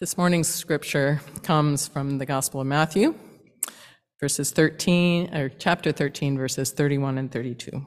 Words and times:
This 0.00 0.16
morning's 0.16 0.46
scripture 0.46 1.20
comes 1.42 1.88
from 1.88 2.18
the 2.18 2.24
Gospel 2.24 2.60
of 2.60 2.68
Matthew, 2.68 3.16
verses 4.20 4.52
13, 4.52 5.34
or 5.34 5.48
chapter 5.48 5.90
13, 5.90 6.38
verses 6.38 6.70
31 6.70 7.18
and 7.18 7.32
32. 7.32 7.84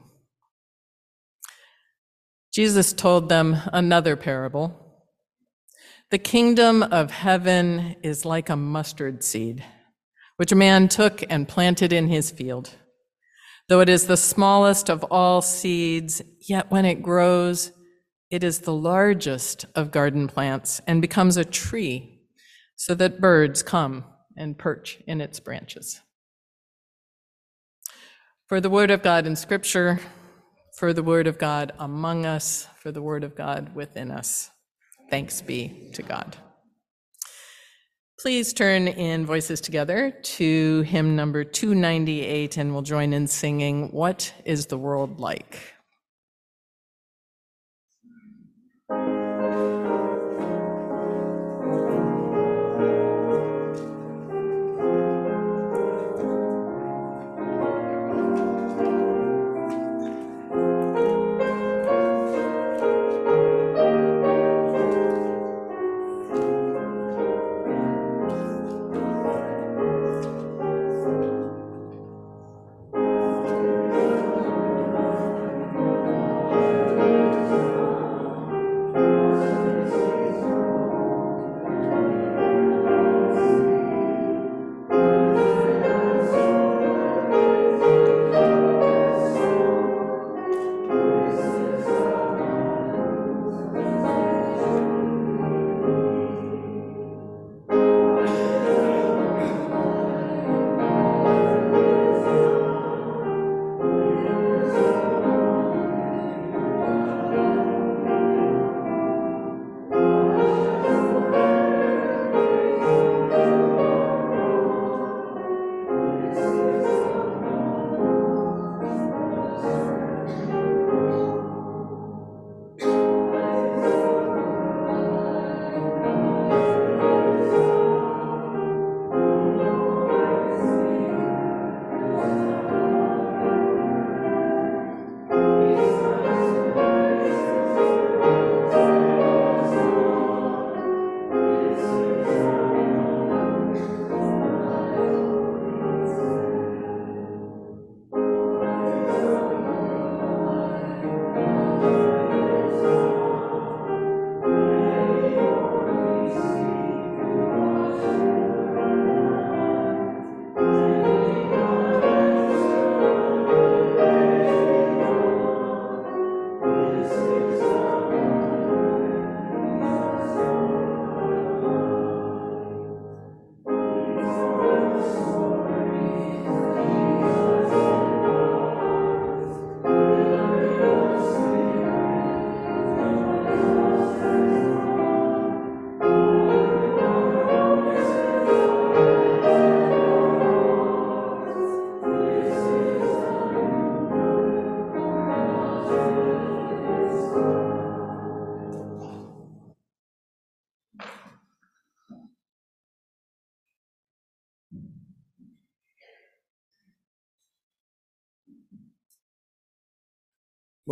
Jesus 2.52 2.92
told 2.92 3.30
them 3.30 3.56
another 3.72 4.14
parable. 4.14 4.76
The 6.10 6.18
kingdom 6.18 6.82
of 6.82 7.10
heaven 7.10 7.96
is 8.02 8.26
like 8.26 8.50
a 8.50 8.56
mustard 8.56 9.24
seed, 9.24 9.64
which 10.36 10.52
a 10.52 10.54
man 10.54 10.88
took 10.88 11.24
and 11.30 11.48
planted 11.48 11.94
in 11.94 12.08
his 12.08 12.30
field. 12.30 12.74
Though 13.70 13.80
it 13.80 13.88
is 13.88 14.06
the 14.06 14.18
smallest 14.18 14.90
of 14.90 15.02
all 15.04 15.40
seeds, 15.40 16.20
yet 16.46 16.70
when 16.70 16.84
it 16.84 17.02
grows, 17.02 17.72
it 18.32 18.42
is 18.42 18.60
the 18.60 18.72
largest 18.72 19.66
of 19.74 19.90
garden 19.90 20.26
plants 20.26 20.80
and 20.86 21.02
becomes 21.02 21.36
a 21.36 21.44
tree, 21.44 22.18
so 22.76 22.94
that 22.94 23.20
birds 23.20 23.62
come 23.62 24.06
and 24.38 24.56
perch 24.56 24.98
in 25.06 25.20
its 25.20 25.38
branches. 25.38 26.00
For 28.48 28.58
the 28.58 28.70
word 28.70 28.90
of 28.90 29.02
God 29.02 29.26
in 29.26 29.36
Scripture, 29.36 30.00
for 30.78 30.94
the 30.94 31.02
word 31.02 31.26
of 31.26 31.36
God 31.36 31.72
among 31.78 32.24
us, 32.24 32.66
for 32.80 32.90
the 32.90 33.02
word 33.02 33.22
of 33.22 33.36
God 33.36 33.74
within 33.74 34.10
us. 34.10 34.50
Thanks 35.10 35.42
be 35.42 35.90
to 35.92 36.02
God. 36.02 36.34
Please 38.18 38.54
turn 38.54 38.88
in 38.88 39.26
voices 39.26 39.60
together 39.60 40.10
to 40.10 40.80
hymn 40.82 41.16
number 41.16 41.44
298 41.44 42.56
and 42.56 42.72
we'll 42.72 42.80
join 42.80 43.12
in 43.12 43.26
singing, 43.26 43.90
What 43.92 44.32
is 44.46 44.66
the 44.66 44.78
World 44.78 45.20
Like? 45.20 45.74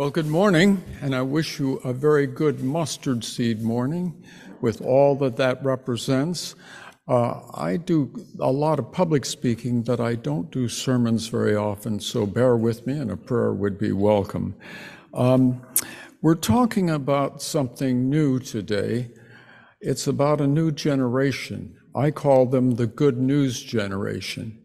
Well, 0.01 0.09
good 0.09 0.25
morning, 0.25 0.83
and 1.03 1.13
I 1.13 1.21
wish 1.21 1.59
you 1.59 1.75
a 1.83 1.93
very 1.93 2.25
good 2.25 2.63
mustard 2.63 3.23
seed 3.23 3.61
morning 3.61 4.23
with 4.59 4.81
all 4.81 5.15
that 5.17 5.37
that 5.37 5.63
represents. 5.63 6.55
Uh, 7.07 7.41
I 7.53 7.77
do 7.77 8.11
a 8.39 8.51
lot 8.51 8.79
of 8.79 8.91
public 8.91 9.25
speaking, 9.25 9.83
but 9.83 9.99
I 9.99 10.15
don't 10.15 10.49
do 10.49 10.67
sermons 10.67 11.27
very 11.27 11.55
often, 11.55 11.99
so 11.99 12.25
bear 12.25 12.57
with 12.57 12.87
me, 12.87 12.97
and 12.97 13.11
a 13.11 13.15
prayer 13.15 13.53
would 13.53 13.77
be 13.77 13.91
welcome. 13.91 14.55
Um, 15.13 15.61
we're 16.23 16.33
talking 16.33 16.89
about 16.89 17.43
something 17.43 18.09
new 18.09 18.39
today. 18.39 19.11
It's 19.81 20.07
about 20.07 20.41
a 20.41 20.47
new 20.47 20.71
generation. 20.71 21.77
I 21.93 22.09
call 22.09 22.47
them 22.47 22.71
the 22.71 22.87
good 22.87 23.19
news 23.19 23.61
generation. 23.61 24.63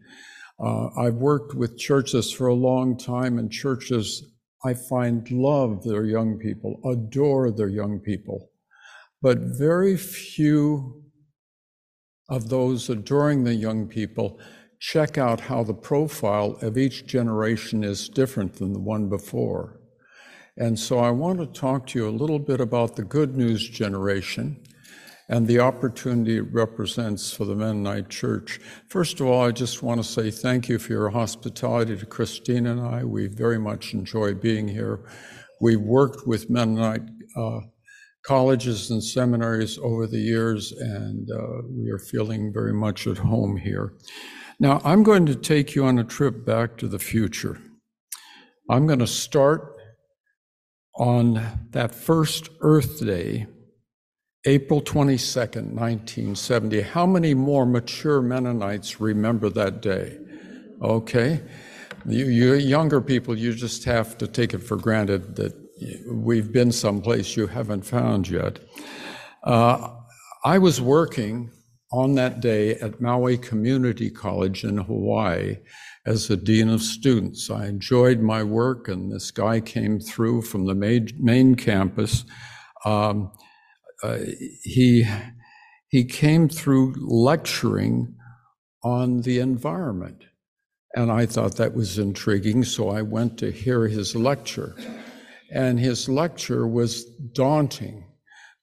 Uh, 0.59 0.87
I've 0.97 1.17
worked 1.17 1.53
with 1.53 1.77
churches 1.77 2.31
for 2.31 2.47
a 2.47 2.55
long 2.55 2.97
time, 2.97 3.37
and 3.37 3.51
churches 3.51 4.33
I 4.65 4.73
find 4.73 5.29
love 5.31 5.83
their 5.83 6.05
young 6.05 6.37
people, 6.37 6.79
adore 6.85 7.51
their 7.51 7.69
young 7.69 7.99
people. 7.99 8.49
But 9.21 9.39
very 9.57 9.97
few 9.97 11.03
of 12.29 12.49
those 12.49 12.89
adoring 12.89 13.43
the 13.43 13.55
young 13.55 13.87
people 13.87 14.39
check 14.79 15.17
out 15.17 15.39
how 15.39 15.63
the 15.63 15.73
profile 15.73 16.57
of 16.61 16.77
each 16.77 17.05
generation 17.05 17.83
is 17.83 18.09
different 18.09 18.53
than 18.55 18.73
the 18.73 18.79
one 18.79 19.09
before. 19.09 19.79
And 20.57 20.77
so 20.77 20.99
I 20.99 21.11
want 21.11 21.39
to 21.39 21.59
talk 21.59 21.87
to 21.87 21.99
you 21.99 22.07
a 22.07 22.09
little 22.09 22.39
bit 22.39 22.59
about 22.59 22.95
the 22.95 23.03
good 23.03 23.37
news 23.37 23.67
generation 23.67 24.63
and 25.29 25.47
the 25.47 25.59
opportunity 25.59 26.37
it 26.37 26.53
represents 26.53 27.33
for 27.33 27.45
the 27.45 27.55
Mennonite 27.55 28.09
Church. 28.09 28.59
First 28.87 29.19
of 29.19 29.27
all, 29.27 29.45
I 29.45 29.51
just 29.51 29.83
want 29.83 30.01
to 30.01 30.07
say 30.07 30.31
thank 30.31 30.69
you 30.69 30.79
for 30.79 30.93
your 30.93 31.09
hospitality 31.09 31.97
to 31.97 32.05
Christine 32.05 32.67
and 32.67 32.79
I. 32.79 33.03
We 33.03 33.27
very 33.27 33.59
much 33.59 33.93
enjoy 33.93 34.35
being 34.35 34.67
here. 34.67 35.01
We've 35.59 35.81
worked 35.81 36.27
with 36.27 36.49
Mennonite 36.49 37.01
uh, 37.35 37.59
colleges 38.25 38.89
and 38.89 39.03
seminaries 39.03 39.77
over 39.77 40.07
the 40.07 40.19
years, 40.19 40.71
and 40.71 41.29
uh, 41.29 41.61
we 41.69 41.89
are 41.91 41.99
feeling 41.99 42.53
very 42.53 42.73
much 42.73 43.05
at 43.07 43.17
home 43.17 43.57
here. 43.57 43.93
Now, 44.59 44.81
I'm 44.83 45.03
going 45.03 45.25
to 45.25 45.35
take 45.35 45.75
you 45.75 45.85
on 45.85 45.99
a 45.99 46.03
trip 46.03 46.45
back 46.45 46.77
to 46.77 46.87
the 46.87 46.99
future. 46.99 47.59
I'm 48.69 48.87
going 48.87 48.99
to 48.99 49.07
start 49.07 49.75
on 50.95 51.67
that 51.71 51.93
first 51.93 52.49
Earth 52.61 53.05
Day 53.05 53.45
April 54.47 54.81
22nd, 54.81 55.73
1970. 55.73 56.79
How 56.79 57.05
many 57.05 57.33
more 57.33 57.65
mature 57.65 58.21
Mennonites 58.21 59.01
remember 59.01 59.49
that 59.49 59.81
day? 59.81 60.17
Okay. 60.81 61.41
You, 62.05 62.27
you 62.27 62.53
younger 62.53 63.01
people, 63.01 63.37
you 63.37 63.53
just 63.53 63.83
have 63.83 64.17
to 64.19 64.25
take 64.25 64.53
it 64.53 64.59
for 64.59 64.77
granted 64.77 65.35
that 65.35 65.53
we've 66.09 66.49
been 66.53 66.71
someplace 66.71 67.35
you 67.35 67.47
haven't 67.47 67.81
found 67.81 68.29
yet. 68.29 68.59
Uh, 69.43 69.89
I 70.45 70.59
was 70.59 70.79
working 70.79 71.51
on 71.91 72.15
that 72.15 72.39
day 72.39 72.75
at 72.75 73.01
Maui 73.01 73.37
Community 73.37 74.09
College 74.09 74.63
in 74.63 74.77
Hawaii 74.77 75.57
as 76.05 76.29
the 76.29 76.37
dean 76.37 76.69
of 76.69 76.81
students. 76.81 77.49
I 77.49 77.65
enjoyed 77.65 78.21
my 78.21 78.43
work, 78.43 78.87
and 78.87 79.11
this 79.11 79.29
guy 79.29 79.59
came 79.59 79.99
through 79.99 80.43
from 80.43 80.67
the 80.67 80.75
main, 80.75 81.09
main 81.19 81.55
campus. 81.55 82.23
Um, 82.85 83.33
uh, 84.03 84.19
he 84.63 85.05
he 85.89 86.03
came 86.03 86.49
through 86.49 86.95
lecturing 86.99 88.15
on 88.83 89.21
the 89.21 89.39
environment, 89.39 90.25
and 90.95 91.11
I 91.11 91.25
thought 91.25 91.55
that 91.55 91.73
was 91.73 91.97
intriguing. 91.97 92.63
So 92.63 92.89
I 92.89 93.01
went 93.01 93.37
to 93.39 93.51
hear 93.51 93.87
his 93.87 94.15
lecture, 94.15 94.75
and 95.51 95.79
his 95.79 96.07
lecture 96.07 96.67
was 96.67 97.05
daunting 97.33 98.05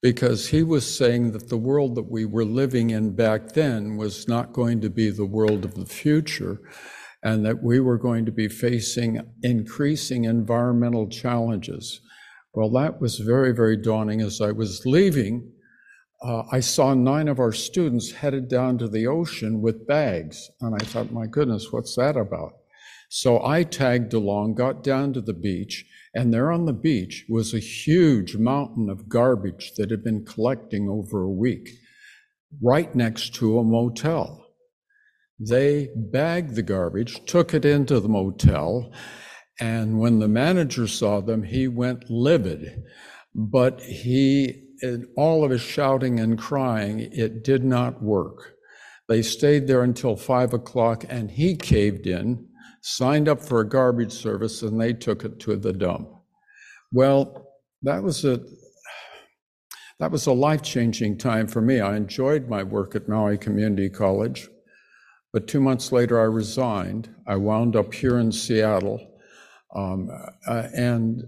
because 0.03 0.49
he 0.49 0.63
was 0.63 0.99
saying 0.99 1.33
that 1.33 1.49
the 1.49 1.57
world 1.57 1.95
that 1.95 2.11
we 2.11 2.27
were 2.27 2.45
living 2.45 2.91
in 2.91 3.17
back 3.17 3.53
then 3.53 3.97
was 3.97 4.29
not 4.29 4.53
going 4.53 4.81
to 4.83 4.91
be 4.91 5.09
the 5.09 5.25
world 5.25 5.65
of 5.65 5.75
the 5.75 5.87
future 5.87 6.61
and 7.23 7.47
that 7.47 7.63
we 7.63 7.81
were 7.81 7.97
going 7.97 8.27
to 8.27 8.31
be 8.31 8.47
facing 8.47 9.19
increasing 9.43 10.25
environmental 10.25 11.09
challenges. 11.09 12.03
Well, 12.55 12.71
that 12.71 13.01
was 13.01 13.19
very, 13.19 13.53
very 13.53 13.77
daunting. 13.77 14.21
As 14.21 14.41
I 14.41 14.53
was 14.53 14.87
leaving, 14.87 15.51
uh, 16.23 16.45
I 16.53 16.61
saw 16.61 16.95
nine 16.95 17.27
of 17.27 17.41
our 17.41 17.53
students 17.53 18.13
headed 18.13 18.49
down 18.49 18.79
to 18.79 18.89
the 18.89 19.09
ocean 19.09 19.61
with 19.61 19.89
bags. 19.89 20.51
And 20.61 20.75
I 20.75 20.85
thought, 20.85 21.11
my 21.11 21.27
goodness, 21.27 21.73
what's 21.73 21.97
that 21.97 22.17
about? 22.17 22.53
So 23.09 23.45
I 23.45 23.65
tagged 23.65 24.15
along, 24.15 24.55
got 24.55 24.85
down 24.85 25.13
to 25.15 25.21
the 25.21 25.35
beach, 25.35 25.85
and 26.15 26.33
there 26.33 26.53
on 26.53 26.65
the 26.65 26.73
beach 26.73 27.27
was 27.29 27.53
a 27.53 27.59
huge 27.59 28.37
mountain 28.37 28.89
of 28.89 29.09
garbage 29.09 29.73
that 29.77 29.91
had 29.91 30.05
been 30.05 30.25
collecting 30.25 30.89
over 30.89 31.23
a 31.23 31.31
week, 31.31 31.69
right 32.63 32.95
next 32.95 33.35
to 33.35 33.59
a 33.59 33.65
motel. 33.65 34.47
They 35.41 35.91
bagged 35.97 36.55
the 36.55 36.63
garbage, 36.63 37.25
took 37.27 37.53
it 37.53 37.65
into 37.65 37.99
the 37.99 38.09
motel, 38.09 38.93
and 39.61 39.99
when 39.99 40.19
the 40.19 40.29
manager 40.29 40.87
saw 40.87 41.21
them, 41.21 41.43
he 41.43 41.69
went 41.69 42.11
livid. 42.11 42.83
But 43.35 43.81
he, 43.81 44.63
in 44.83 45.09
all 45.17 45.45
of 45.45 45.51
his 45.51 45.61
shouting 45.61 46.21
and 46.21 46.39
crying, 46.39 47.01
it 47.13 47.45
did 47.45 47.65
not 47.65 48.03
work. 48.03 48.55
They 49.09 49.23
stayed 49.23 49.67
there 49.67 49.83
until 49.83 50.17
five 50.17 50.53
o'clock, 50.53 51.05
and 51.09 51.31
he 51.31 51.57
caved 51.57 52.07
in 52.07 52.49
signed 52.87 53.31
up 53.31 53.41
for 53.41 53.61
a 53.61 53.69
garbage 53.69 54.13
service, 54.13 54.61
and 54.61 54.79
they 54.79 54.93
took 54.93 55.25
it 55.25 55.41
to 55.41 55.57
the 55.57 55.73
dump. 55.73 56.07
Well, 56.93 57.49
that 57.83 58.03
was 58.03 58.25
a 58.25 58.41
that 60.01 60.11
was 60.11 60.27
a 60.27 60.33
life-changing 60.33 61.17
time 61.19 61.47
for 61.47 61.63
me. 61.63 61.81
I 61.81 61.97
enjoyed 61.97 62.49
my 62.49 62.63
work 62.63 62.95
at 62.95 63.09
Maui 63.09 63.39
Community 63.39 63.89
College, 63.89 64.49
but 65.33 65.47
two 65.47 65.61
months 65.61 65.93
later 65.93 66.21
I 66.21 66.25
resigned. 66.25 67.15
I 67.27 67.37
wound 67.37 67.75
up 67.75 67.95
here 67.95 68.19
in 68.19 68.33
Seattle, 68.33 69.01
um, 69.75 70.09
uh, 70.47 70.69
and 70.75 71.23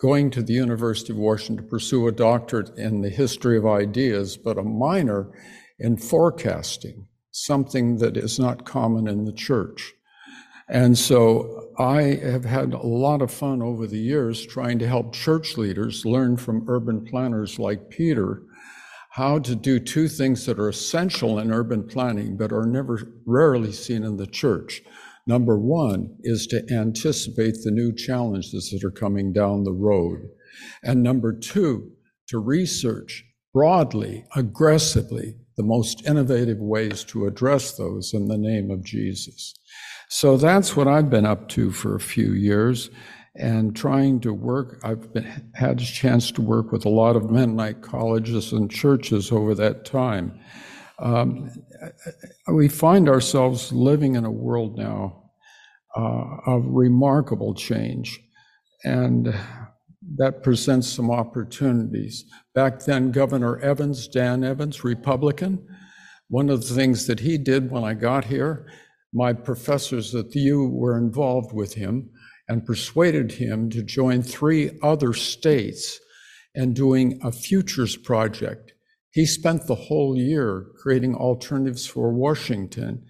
going 0.00 0.30
to 0.30 0.42
the 0.42 0.52
University 0.52 1.12
of 1.12 1.18
Washington 1.18 1.64
to 1.64 1.70
pursue 1.70 2.08
a 2.08 2.12
doctorate 2.12 2.76
in 2.76 3.02
the 3.02 3.10
history 3.10 3.56
of 3.56 3.66
ideas, 3.66 4.36
but 4.36 4.58
a 4.58 4.62
minor 4.62 5.30
in 5.78 5.96
forecasting, 5.96 7.06
something 7.30 7.98
that 7.98 8.16
is 8.16 8.38
not 8.38 8.64
common 8.64 9.06
in 9.06 9.24
the 9.24 9.32
church. 9.32 9.94
And 10.68 10.98
so 10.98 11.70
I 11.78 12.02
have 12.02 12.44
had 12.44 12.74
a 12.74 12.86
lot 12.86 13.22
of 13.22 13.30
fun 13.30 13.62
over 13.62 13.86
the 13.86 13.98
years 13.98 14.44
trying 14.44 14.78
to 14.80 14.88
help 14.88 15.14
church 15.14 15.56
leaders 15.56 16.04
learn 16.04 16.36
from 16.36 16.68
urban 16.68 17.04
planners 17.04 17.58
like 17.58 17.88
Peter 17.88 18.42
how 19.12 19.38
to 19.38 19.56
do 19.56 19.80
two 19.80 20.06
things 20.06 20.44
that 20.44 20.58
are 20.58 20.68
essential 20.68 21.38
in 21.38 21.50
urban 21.50 21.84
planning 21.84 22.36
but 22.36 22.52
are 22.52 22.66
never 22.66 23.00
rarely 23.24 23.72
seen 23.72 24.04
in 24.04 24.16
the 24.16 24.26
church. 24.26 24.82
Number 25.28 25.58
one 25.58 26.16
is 26.22 26.46
to 26.46 26.64
anticipate 26.72 27.58
the 27.62 27.70
new 27.70 27.94
challenges 27.94 28.70
that 28.70 28.82
are 28.82 28.90
coming 28.90 29.30
down 29.30 29.64
the 29.64 29.72
road. 29.72 30.30
And 30.82 31.02
number 31.02 31.38
two, 31.38 31.92
to 32.28 32.38
research 32.38 33.24
broadly, 33.52 34.24
aggressively, 34.34 35.36
the 35.58 35.62
most 35.62 36.06
innovative 36.06 36.58
ways 36.58 37.04
to 37.04 37.26
address 37.26 37.76
those 37.76 38.14
in 38.14 38.28
the 38.28 38.38
name 38.38 38.70
of 38.70 38.82
Jesus. 38.82 39.54
So 40.08 40.38
that's 40.38 40.74
what 40.74 40.88
I've 40.88 41.10
been 41.10 41.26
up 41.26 41.48
to 41.50 41.72
for 41.72 41.94
a 41.94 42.00
few 42.00 42.32
years 42.32 42.88
and 43.36 43.76
trying 43.76 44.20
to 44.20 44.32
work. 44.32 44.80
I've 44.82 45.12
been, 45.12 45.50
had 45.54 45.82
a 45.82 45.84
chance 45.84 46.30
to 46.32 46.42
work 46.42 46.72
with 46.72 46.86
a 46.86 46.90
lot 46.90 47.16
of 47.16 47.30
Mennonite 47.30 47.82
colleges 47.82 48.52
and 48.52 48.70
churches 48.70 49.30
over 49.30 49.54
that 49.56 49.84
time. 49.84 50.40
Um, 51.00 51.50
we 52.48 52.68
find 52.68 53.08
ourselves 53.08 53.72
living 53.72 54.16
in 54.16 54.24
a 54.24 54.30
world 54.30 54.76
now 54.76 55.30
uh, 55.96 56.36
of 56.46 56.64
remarkable 56.66 57.54
change, 57.54 58.20
and 58.84 59.34
that 60.16 60.42
presents 60.42 60.88
some 60.88 61.10
opportunities. 61.10 62.24
Back 62.54 62.80
then, 62.80 63.12
Governor 63.12 63.58
Evans, 63.60 64.08
Dan 64.08 64.42
Evans, 64.42 64.82
Republican, 64.82 65.66
one 66.28 66.50
of 66.50 66.66
the 66.66 66.74
things 66.74 67.06
that 67.06 67.20
he 67.20 67.38
did 67.38 67.70
when 67.70 67.84
I 67.84 67.94
got 67.94 68.24
here 68.24 68.66
my 69.12 69.32
professors 69.32 70.14
at 70.14 70.30
the 70.30 70.40
U 70.40 70.68
were 70.68 70.98
involved 70.98 71.52
with 71.52 71.74
him 71.74 72.10
and 72.48 72.64
persuaded 72.64 73.32
him 73.32 73.70
to 73.70 73.82
join 73.82 74.22
three 74.22 74.78
other 74.82 75.12
states 75.12 75.98
and 76.54 76.74
doing 76.74 77.18
a 77.22 77.32
futures 77.32 77.96
project. 77.96 78.72
He 79.10 79.26
spent 79.26 79.66
the 79.66 79.74
whole 79.74 80.16
year 80.16 80.66
creating 80.80 81.14
alternatives 81.14 81.86
for 81.86 82.12
Washington. 82.12 83.04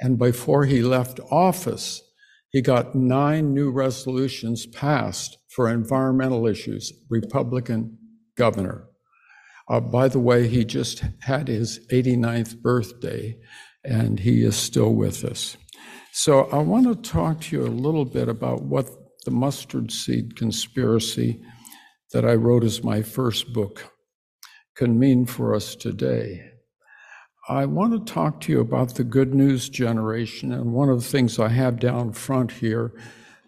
And 0.00 0.18
before 0.18 0.64
he 0.64 0.82
left 0.82 1.20
office, 1.30 2.02
he 2.50 2.60
got 2.60 2.94
nine 2.94 3.54
new 3.54 3.70
resolutions 3.70 4.66
passed 4.66 5.38
for 5.54 5.68
environmental 5.68 6.46
issues, 6.46 6.92
Republican 7.08 7.98
governor. 8.36 8.88
Uh, 9.68 9.80
by 9.80 10.08
the 10.08 10.18
way, 10.18 10.48
he 10.48 10.64
just 10.64 11.04
had 11.20 11.48
his 11.48 11.80
89th 11.90 12.60
birthday 12.60 13.38
and 13.84 14.20
he 14.20 14.42
is 14.42 14.56
still 14.56 14.94
with 14.94 15.24
us. 15.24 15.56
So 16.12 16.42
I 16.50 16.58
want 16.58 16.86
to 16.86 17.10
talk 17.10 17.40
to 17.42 17.56
you 17.56 17.62
a 17.64 17.68
little 17.68 18.04
bit 18.04 18.28
about 18.28 18.62
what 18.62 18.88
the 19.24 19.30
mustard 19.30 19.90
seed 19.90 20.36
conspiracy 20.36 21.42
that 22.12 22.24
I 22.24 22.34
wrote 22.34 22.64
as 22.64 22.84
my 22.84 23.02
first 23.02 23.52
book 23.52 23.91
can 24.74 24.98
mean 24.98 25.26
for 25.26 25.54
us 25.54 25.74
today. 25.74 26.50
I 27.48 27.66
want 27.66 27.92
to 27.92 28.12
talk 28.12 28.40
to 28.42 28.52
you 28.52 28.60
about 28.60 28.94
the 28.94 29.04
good 29.04 29.34
news 29.34 29.68
generation, 29.68 30.52
and 30.52 30.72
one 30.72 30.88
of 30.88 31.02
the 31.02 31.08
things 31.08 31.38
I 31.38 31.48
have 31.48 31.80
down 31.80 32.12
front 32.12 32.52
here 32.52 32.92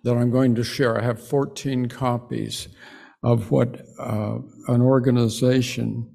that 0.02 0.16
I'm 0.16 0.30
going 0.30 0.54
to 0.56 0.64
share, 0.64 1.00
I 1.00 1.04
have 1.04 1.26
14 1.26 1.86
copies 1.86 2.68
of 3.22 3.50
what 3.50 3.80
uh, 3.98 4.38
an 4.68 4.82
organization 4.82 6.10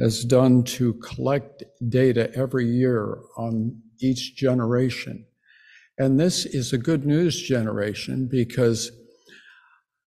has 0.00 0.24
done 0.24 0.62
to 0.62 0.94
collect 0.94 1.64
data 1.88 2.30
every 2.34 2.66
year 2.66 3.18
on 3.36 3.80
each 4.00 4.36
generation. 4.36 5.26
And 5.98 6.20
this 6.20 6.46
is 6.46 6.72
a 6.72 6.78
good 6.78 7.06
news 7.06 7.40
generation 7.40 8.28
because 8.30 8.90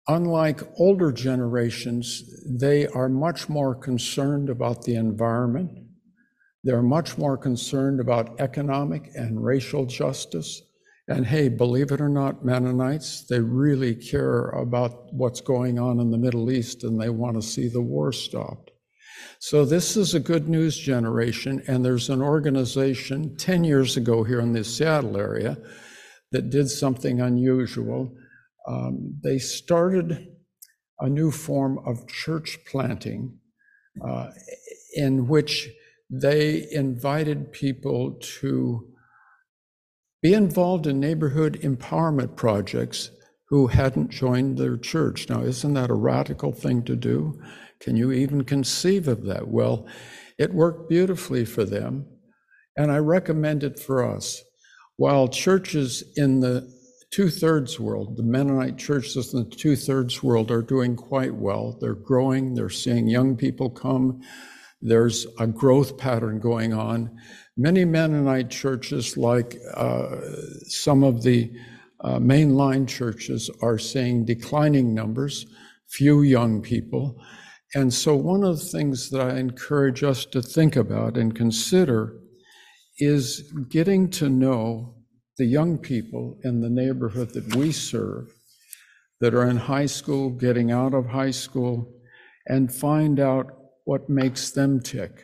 unlike 0.09 0.61
older 0.77 1.11
generations, 1.11 2.23
they 2.45 2.87
are 2.87 3.07
much 3.07 3.47
more 3.47 3.75
concerned 3.75 4.49
about 4.49 4.83
the 4.83 4.95
environment. 4.95 5.71
They're 6.63 6.81
much 6.81 7.17
more 7.17 7.37
concerned 7.37 8.01
about 8.01 8.41
economic 8.41 9.11
and 9.15 9.41
racial 9.41 9.85
justice. 9.85 10.61
And 11.07 11.25
hey, 11.25 11.47
believe 11.47 11.91
it 11.91 12.01
or 12.01 12.09
not, 12.09 12.43
Mennonites, 12.43 13.25
they 13.27 13.39
really 13.39 13.95
care 13.95 14.49
about 14.49 15.13
what's 15.13 15.41
going 15.41 15.79
on 15.79 15.99
in 15.99 16.11
the 16.11 16.17
Middle 16.17 16.51
East 16.51 16.83
and 16.83 16.99
they 16.99 17.09
want 17.09 17.35
to 17.35 17.47
see 17.47 17.69
the 17.69 17.81
war 17.81 18.11
stopped. 18.11 18.71
So 19.39 19.63
this 19.63 19.95
is 19.95 20.13
a 20.13 20.19
good 20.19 20.49
news 20.49 20.77
generation, 20.77 21.63
and 21.67 21.83
there's 21.83 22.09
an 22.09 22.21
organization 22.21 23.37
10 23.37 23.63
years 23.63 23.95
ago 23.95 24.23
here 24.23 24.39
in 24.41 24.53
the 24.53 24.63
Seattle 24.63 25.17
area 25.17 25.57
that 26.31 26.49
did 26.49 26.69
something 26.69 27.21
unusual. 27.21 28.13
Um, 28.69 29.15
they 29.23 29.39
started 29.39 30.27
a 30.99 31.09
new 31.09 31.31
form 31.31 31.79
of 31.85 32.07
church 32.07 32.59
planting 32.67 33.39
uh, 34.07 34.29
in 34.93 35.27
which 35.27 35.69
they 36.09 36.67
invited 36.71 37.51
people 37.51 38.19
to 38.39 38.87
be 40.21 40.33
involved 40.33 40.85
in 40.85 40.99
neighborhood 40.99 41.59
empowerment 41.63 42.35
projects 42.35 43.11
who 43.47 43.67
hadn't 43.67 44.11
joined 44.11 44.57
their 44.57 44.77
church. 44.77 45.29
Now, 45.29 45.41
isn't 45.41 45.73
that 45.73 45.89
a 45.89 45.95
radical 45.95 46.51
thing 46.51 46.83
to 46.83 46.95
do? 46.95 47.41
Can 47.79 47.95
you 47.95 48.11
even 48.11 48.43
conceive 48.43 49.07
of 49.07 49.23
that? 49.23 49.47
Well, 49.47 49.87
it 50.37 50.53
worked 50.53 50.89
beautifully 50.89 51.45
for 51.45 51.63
them, 51.63 52.05
and 52.77 52.91
I 52.91 52.97
recommend 52.97 53.63
it 53.63 53.79
for 53.79 54.03
us. 54.03 54.43
While 54.97 55.29
churches 55.29 56.03
in 56.15 56.41
the 56.41 56.69
two 57.11 57.29
thirds 57.29 57.79
world, 57.79 58.17
the 58.17 58.23
Mennonite 58.23 58.77
churches 58.77 59.33
in 59.33 59.49
the 59.49 59.55
two 59.55 59.75
thirds 59.75 60.21
world 60.21 60.51
are 60.51 60.61
doing 60.61 60.95
quite 60.95 61.33
well. 61.33 61.77
They're 61.79 61.95
growing, 61.95 62.53
they're 62.53 62.69
seeing 62.69 63.07
young 63.07 63.35
people 63.35 63.69
come, 63.69 64.21
there's 64.81 65.27
a 65.39 65.47
growth 65.47 65.97
pattern 65.97 66.39
going 66.39 66.73
on. 66.73 67.17
Many 67.57 67.83
Mennonite 67.83 68.49
churches, 68.49 69.17
like 69.17 69.57
uh, 69.73 70.17
some 70.67 71.03
of 71.03 71.23
the 71.23 71.51
uh, 72.01 72.19
mainline 72.19 72.87
churches, 72.87 73.49
are 73.61 73.77
seeing 73.77 74.23
declining 74.23 74.93
numbers, 74.93 75.45
few 75.89 76.21
young 76.21 76.61
people. 76.61 77.21
And 77.75 77.93
so, 77.93 78.15
one 78.15 78.43
of 78.43 78.57
the 78.57 78.65
things 78.65 79.09
that 79.09 79.21
I 79.21 79.37
encourage 79.37 80.03
us 80.03 80.25
to 80.27 80.41
think 80.41 80.77
about 80.77 81.17
and 81.17 81.35
consider 81.35 82.17
is 82.99 83.51
getting 83.69 84.09
to 84.11 84.29
know 84.29 84.95
the 85.39 85.45
young 85.45 85.77
people 85.77 86.37
in 86.43 86.59
the 86.59 86.69
neighborhood 86.69 87.29
that 87.33 87.55
we 87.55 87.71
serve 87.71 88.35
that 89.21 89.33
are 89.33 89.49
in 89.49 89.55
high 89.55 89.85
school, 89.85 90.29
getting 90.29 90.69
out 90.69 90.93
of 90.93 91.07
high 91.07 91.31
school, 91.31 91.91
and 92.47 92.73
find 92.73 93.21
out 93.21 93.47
what 93.85 94.09
makes 94.09 94.51
them 94.51 94.81
tick 94.81 95.23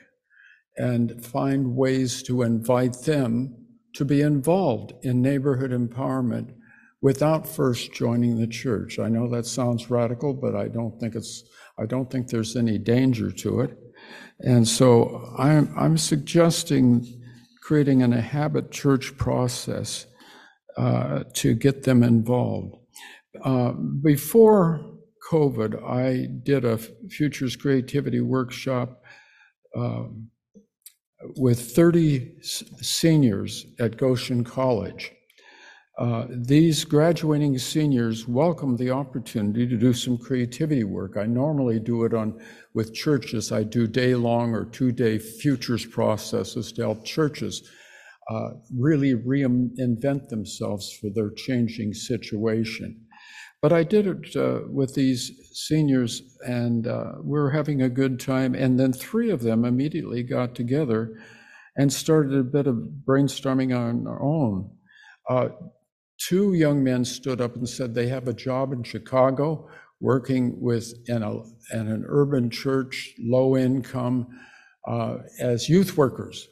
and 0.77 1.23
find 1.23 1.75
ways 1.75 2.23
to 2.23 2.43
invite 2.43 2.93
them 3.01 3.53
to 3.93 4.05
be 4.05 4.21
involved 4.21 4.93
in 5.03 5.21
neighborhood 5.21 5.71
empowerment 5.71 6.53
without 7.01 7.45
first 7.45 7.91
joining 7.91 8.39
the 8.39 8.47
church. 8.47 8.99
I 8.99 9.09
know 9.09 9.27
that 9.29 9.45
sounds 9.45 9.89
radical, 9.89 10.33
but 10.33 10.55
I 10.55 10.69
don't 10.69 10.97
think 10.97 11.15
it's 11.15 11.43
I 11.77 11.85
don't 11.85 12.09
think 12.09 12.29
there's 12.29 12.55
any 12.55 12.77
danger 12.77 13.31
to 13.31 13.59
it. 13.59 13.77
And 14.39 14.65
so 14.65 15.33
I'm, 15.37 15.73
I'm 15.77 15.97
suggesting 15.97 17.21
creating 17.65 18.03
an 18.03 18.11
habit 18.11 18.69
church 18.69 19.17
process 19.17 20.05
uh, 20.77 21.23
to 21.33 21.55
get 21.55 21.81
them 21.81 22.03
involved. 22.03 22.75
Uh, 23.43 23.71
before 24.03 24.85
COVID, 25.31 25.83
I 25.83 26.27
did 26.43 26.63
a 26.63 26.77
Futures 26.77 27.55
Creativity 27.55 28.21
workshop 28.21 29.01
um, 29.75 30.29
with 31.37 31.59
30 31.59 32.35
seniors 32.43 33.65
at 33.79 33.97
Goshen 33.97 34.43
College. 34.43 35.11
Uh, 35.97 36.25
these 36.29 36.83
graduating 36.83 37.57
seniors 37.57 38.27
welcome 38.27 38.75
the 38.75 38.91
opportunity 38.91 39.65
to 39.65 39.77
do 39.77 39.93
some 39.93 40.17
creativity 40.17 40.83
work. 40.83 41.15
I 41.15 41.25
normally 41.25 41.79
do 41.79 42.03
it 42.03 42.13
on 42.13 42.37
with 42.73 42.93
churches. 42.93 43.53
I 43.53 43.63
do 43.63 43.87
day-long 43.87 44.53
or 44.53 44.65
two-day 44.65 45.19
futures 45.19 45.85
processes 45.85 46.73
to 46.73 46.81
help 46.81 47.05
churches 47.05 47.69
uh, 48.29 48.49
really 48.77 49.13
reinvent 49.13 50.27
themselves 50.27 50.91
for 50.99 51.09
their 51.13 51.29
changing 51.29 51.93
situation. 51.93 52.99
But 53.61 53.71
I 53.71 53.83
did 53.83 54.05
it 54.05 54.35
uh, 54.35 54.67
with 54.67 54.95
these 54.95 55.31
seniors, 55.53 56.21
and 56.45 56.87
uh, 56.87 57.13
we 57.23 57.39
were 57.39 57.51
having 57.51 57.81
a 57.81 57.89
good 57.89 58.19
time. 58.19 58.53
And 58.53 58.77
then 58.77 58.91
three 58.91 59.29
of 59.29 59.43
them 59.43 59.63
immediately 59.63 60.23
got 60.23 60.55
together 60.55 61.17
and 61.77 61.91
started 61.91 62.37
a 62.37 62.43
bit 62.43 62.67
of 62.67 62.75
brainstorming 63.07 63.73
on 63.73 64.03
their 64.03 64.21
own. 64.21 64.71
Uh, 65.29 65.49
two 66.17 66.53
young 66.53 66.83
men 66.83 67.05
stood 67.05 67.41
up 67.41 67.55
and 67.55 67.67
said 67.67 67.93
they 67.93 68.07
have 68.07 68.27
a 68.27 68.33
job 68.33 68.73
in 68.73 68.83
Chicago 68.83 69.69
working 69.99 70.59
with 70.61 70.93
in, 71.07 71.23
a, 71.23 71.37
in 71.73 71.87
an 71.87 72.05
urban 72.07 72.49
church, 72.49 73.13
low 73.19 73.57
income, 73.57 74.27
uh, 74.87 75.17
as 75.39 75.69
youth 75.69 75.97
workers. 75.97 76.47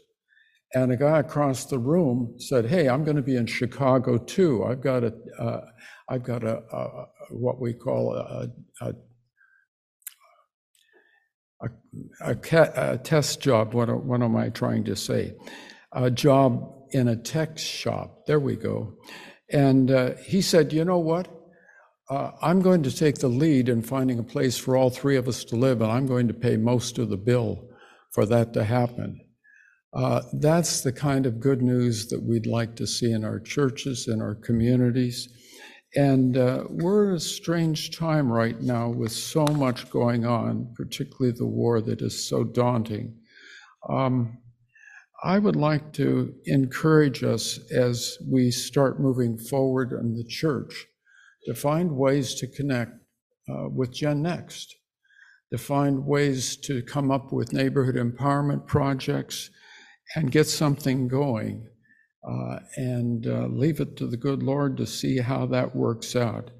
And 0.74 0.92
a 0.92 0.98
guy 0.98 1.20
across 1.20 1.66
the 1.66 1.78
room 1.78 2.36
said, 2.40 2.66
"Hey, 2.66 2.90
I'm 2.90 3.04
going 3.04 3.16
to 3.16 3.22
be 3.22 3.36
in 3.36 3.46
Chicago 3.46 4.18
too. 4.18 4.64
I've 4.66 4.82
got 4.82 5.04
a, 5.04 5.14
uh, 5.40 5.62
I've 6.10 6.24
got 6.24 6.44
a, 6.44 6.64
a, 6.72 7.06
what 7.30 7.62
we 7.62 7.74
call 7.74 8.16
a, 8.16 8.50
a, 8.82 8.94
a, 12.22 12.36
a 12.76 12.98
test 12.98 13.42
job. 13.42 13.74
What, 13.74 14.04
what 14.04 14.22
am 14.22 14.36
I 14.36 14.50
trying 14.50 14.84
to 14.86 14.96
say? 14.96 15.36
A 15.92 16.10
job 16.10 16.74
in 16.92 17.08
a 17.08 17.16
tech 17.16 17.58
shop. 17.58 18.26
There 18.26 18.40
we 18.40 18.56
go. 18.56 18.96
And 19.54 19.92
uh, 19.92 20.16
he 20.26 20.42
said, 20.42 20.74
You 20.74 20.84
know 20.84 21.00
what? 21.00 21.28
Uh, 22.10 22.32
I'm 22.42 22.62
going 22.62 22.84
to 22.84 22.96
take 22.96 23.20
the 23.20 23.30
lead 23.30 23.70
in 23.70 23.82
finding 23.82 24.20
a 24.20 24.24
place 24.24 24.58
for 24.58 24.76
all 24.76 24.90
three 24.90 25.16
of 25.16 25.28
us 25.28 25.46
to 25.46 25.56
live, 25.56 25.82
and 25.82 25.92
I'm 25.92 26.06
going 26.06 26.28
to 26.28 26.34
pay 26.34 26.58
most 26.58 26.98
of 26.98 27.10
the 27.10 27.18
bill 27.18 27.70
for 28.12 28.26
that 28.26 28.54
to 28.54 28.64
happen. 28.64 29.22
Uh, 29.94 30.22
that's 30.34 30.82
the 30.82 30.92
kind 30.92 31.26
of 31.26 31.40
good 31.40 31.62
news 31.62 32.08
that 32.08 32.22
we'd 32.22 32.48
like 32.48 32.76
to 32.76 32.88
see 32.88 33.12
in 33.12 33.24
our 33.24 33.40
churches, 33.40 34.08
in 34.08 34.22
our 34.22 34.36
communities. 34.36 35.30
And 35.96 36.36
uh, 36.36 36.64
we're 36.70 37.10
in 37.10 37.16
a 37.16 37.20
strange 37.20 37.96
time 37.96 38.32
right 38.32 38.60
now 38.60 38.90
with 38.90 39.12
so 39.12 39.46
much 39.46 39.90
going 39.92 40.26
on, 40.26 40.74
particularly 40.76 41.38
the 41.38 41.46
war 41.46 41.80
that 41.82 42.02
is 42.02 42.28
so 42.28 42.44
daunting. 42.44 43.16
Um, 43.88 44.40
I 45.26 45.40
would 45.40 45.56
like 45.56 45.94
to 45.94 46.36
encourage 46.46 47.24
us 47.24 47.58
as 47.72 48.18
we 48.30 48.52
start 48.52 49.00
moving 49.00 49.38
forward 49.38 49.94
in 49.94 50.16
the 50.16 50.26
church 50.26 50.86
to 51.46 51.56
find 51.56 51.96
ways 51.96 52.36
to 52.36 52.48
connect 52.48 52.92
uh, 53.50 53.70
with 53.70 53.94
Gen 53.94 54.22
Next, 54.22 54.76
to 55.52 55.58
find 55.58 56.06
ways 56.06 56.58
to 56.58 56.82
come 56.82 57.10
up 57.10 57.32
with 57.32 57.54
neighborhood 57.54 57.96
empowerment 57.96 58.68
projects 58.68 59.50
and 60.14 60.30
get 60.30 60.48
something 60.48 61.08
going 61.08 61.70
uh, 62.30 62.60
and 62.76 63.26
uh, 63.26 63.48
leave 63.48 63.80
it 63.80 63.96
to 63.98 64.08
the 64.08 64.18
good 64.18 64.44
Lord 64.44 64.76
to 64.76 64.86
see 64.86 65.20
how 65.20 65.46
that 65.48 65.74
works 65.74 66.18
out. 66.18 66.52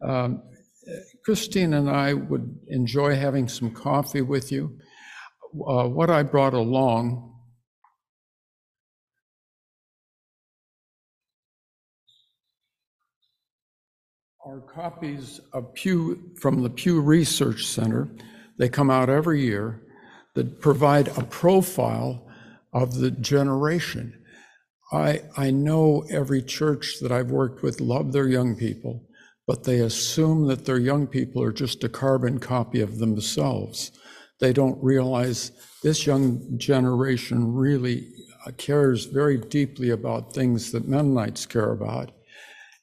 Um, 0.00 0.42
Christine 1.24 1.74
and 1.74 1.90
I 1.90 2.14
would 2.14 2.56
enjoy 2.68 3.16
having 3.16 3.48
some 3.48 3.72
coffee 3.72 4.22
with 4.22 4.52
you. 4.52 4.78
Uh, 5.66 5.88
what 5.88 6.08
I 6.08 6.22
brought 6.22 6.54
along 6.54 7.32
are 14.46 14.60
copies 14.60 15.40
of 15.52 15.74
Pew 15.74 16.22
from 16.36 16.62
the 16.62 16.70
Pew 16.70 17.00
Research 17.00 17.66
Center. 17.66 18.08
They 18.58 18.68
come 18.68 18.92
out 18.92 19.08
every 19.08 19.40
year 19.40 19.82
that 20.34 20.60
provide 20.60 21.08
a 21.08 21.24
profile 21.24 22.24
of 22.72 22.94
the 22.94 23.10
generation. 23.10 24.22
I, 24.92 25.22
I 25.36 25.50
know 25.50 26.06
every 26.10 26.42
church 26.42 26.98
that 27.00 27.10
I've 27.10 27.32
worked 27.32 27.64
with 27.64 27.80
love 27.80 28.12
their 28.12 28.28
young 28.28 28.54
people, 28.54 29.02
but 29.48 29.64
they 29.64 29.80
assume 29.80 30.46
that 30.46 30.64
their 30.64 30.78
young 30.78 31.08
people 31.08 31.42
are 31.42 31.52
just 31.52 31.82
a 31.82 31.88
carbon 31.88 32.38
copy 32.38 32.80
of 32.80 32.98
themselves. 32.98 33.90
They 34.38 34.52
don't 34.52 34.80
realize 34.80 35.50
this 35.82 36.06
young 36.06 36.56
generation 36.56 37.52
really 37.52 38.12
cares 38.58 39.06
very 39.06 39.38
deeply 39.38 39.90
about 39.90 40.32
things 40.32 40.70
that 40.70 40.86
Mennonites 40.86 41.46
care 41.46 41.72
about 41.72 42.12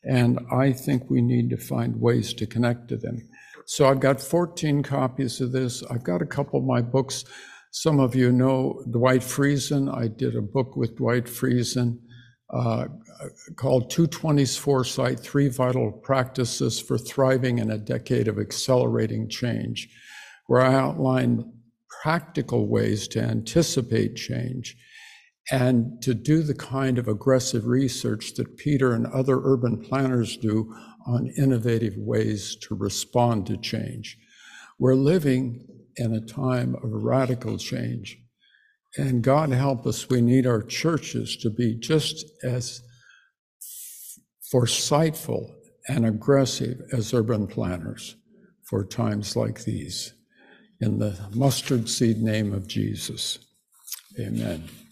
and 0.04 0.40
I 0.52 0.74
think 0.74 1.10
we 1.10 1.22
need 1.22 1.50
to 1.52 1.58
find 1.58 2.00
ways 2.00 2.34
to 2.36 2.46
connect 2.46 2.90
to 2.90 2.98
them. 2.98 3.28
So 3.66 3.88
I've 3.88 4.00
got 4.00 4.22
14 4.22 4.84
copies 4.84 5.40
of 5.40 5.52
this. 5.52 5.84
I've 5.90 6.04
got 6.04 6.22
a 6.22 6.26
couple 6.26 6.60
of 6.60 6.66
my 6.66 6.82
books. 6.82 7.24
Some 7.72 8.00
of 8.00 8.16
you 8.16 8.32
know 8.32 8.84
Dwight 8.92 9.22
Friesen. 9.22 9.94
I 9.94 10.08
did 10.08 10.36
a 10.36 10.42
book 10.42 10.76
with 10.76 10.98
Dwight 10.98 11.26
Friesen 11.26 12.00
uh, 12.54 12.86
called 13.56 13.92
2020's 13.92 14.58
Foresight 14.58 15.20
Three 15.20 15.48
Vital 15.48 15.92
Practices 15.92 16.80
for 16.80 16.98
Thriving 16.98 17.58
in 17.60 17.72
a 17.72 17.78
Decade 17.78 18.28
of 18.28 18.38
Accelerating 18.38 19.30
Change, 19.30 19.90
where 20.48 20.62
I 20.62 20.74
outline 20.74 21.52
practical 22.04 22.68
ways 22.68 23.08
to 23.08 23.22
anticipate 23.22 24.18
change 24.18 24.76
and 25.52 26.02
to 26.02 26.14
do 26.14 26.42
the 26.42 26.56
kind 26.56 26.98
of 26.98 27.08
aggressive 27.08 27.66
research 27.66 28.34
that 28.36 28.58
Peter 28.58 28.94
and 28.94 29.06
other 29.08 29.40
urban 29.44 29.78
planners 29.82 30.38
do 30.38 30.74
on 31.06 31.34
innovative 31.38 31.96
ways 31.98 32.56
to 32.62 32.76
respond 32.76 33.46
to 33.48 33.58
change. 33.58 34.18
We're 34.80 34.96
living 34.96 35.68
in 35.98 36.14
a 36.14 36.26
time 36.26 36.76
of 36.76 37.04
radical 37.04 37.58
change. 37.58 38.18
And 38.98 39.24
God 39.24 39.50
help 39.50 39.86
us, 39.86 40.10
we 40.10 40.22
need 40.22 40.46
our 40.46 40.62
churches 40.62 41.36
to 41.38 41.50
be 41.50 41.76
just 41.76 42.26
as 42.44 42.82
foresightful 44.54 45.52
and 45.88 46.06
aggressive 46.06 46.80
as 46.94 47.14
urban 47.14 47.48
planners 47.48 48.16
for 48.64 48.86
times 48.86 49.36
like 49.36 49.64
these. 49.64 50.14
In 50.80 51.00
the 51.00 51.18
mustard 51.34 51.90
seed 51.90 52.18
name 52.22 52.54
of 52.54 52.68
Jesus, 52.68 53.40
amen. 54.20 54.83